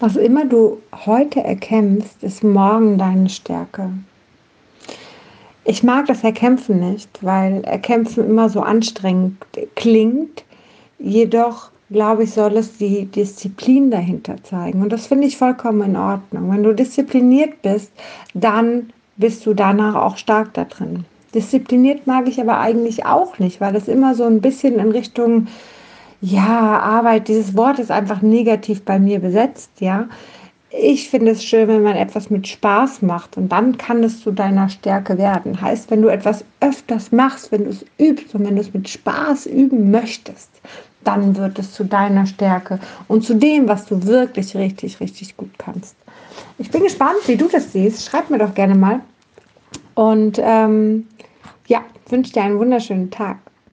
[0.00, 3.90] Was immer du heute erkämpfst, ist morgen deine Stärke.
[5.64, 9.36] Ich mag das Erkämpfen nicht, weil Erkämpfen immer so anstrengend
[9.74, 10.44] klingt.
[11.00, 14.82] Jedoch, glaube ich, soll es die Disziplin dahinter zeigen.
[14.82, 16.52] Und das finde ich vollkommen in Ordnung.
[16.52, 17.90] Wenn du diszipliniert bist,
[18.34, 21.06] dann bist du danach auch stark da drin.
[21.34, 25.48] Diszipliniert mag ich aber eigentlich auch nicht, weil es immer so ein bisschen in Richtung
[26.20, 30.08] ja, Arbeit, dieses Wort ist einfach negativ bei mir besetzt, ja.
[30.70, 34.32] Ich finde es schön, wenn man etwas mit Spaß macht und dann kann es zu
[34.32, 35.62] deiner Stärke werden.
[35.62, 38.86] Heißt, wenn du etwas öfters machst, wenn du es übst und wenn du es mit
[38.86, 40.50] Spaß üben möchtest,
[41.04, 45.52] dann wird es zu deiner Stärke und zu dem, was du wirklich richtig, richtig gut
[45.56, 45.96] kannst.
[46.58, 48.04] Ich bin gespannt, wie du das siehst.
[48.04, 49.00] Schreib mir doch gerne mal.
[49.94, 51.06] Und ähm,
[51.66, 53.38] ja, wünsche dir einen wunderschönen Tag.